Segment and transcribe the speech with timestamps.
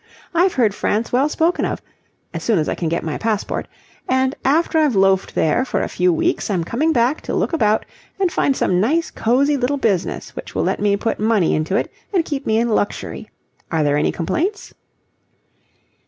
[0.33, 1.79] I've heard France well spoken of
[2.33, 3.67] as soon as I can get my passport;
[4.09, 7.85] and after I've loafed there for a few weeks, I'm coming back to look about
[8.19, 11.91] and find some nice cosy little business which will let me put money into it
[12.11, 13.29] and keep me in luxury.
[13.69, 14.73] Are there any complaints?"